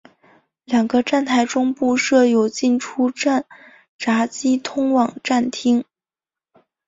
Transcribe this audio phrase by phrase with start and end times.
[0.63, 3.45] 两个站台中部设有进出站
[3.99, 5.85] 闸机通往站厅。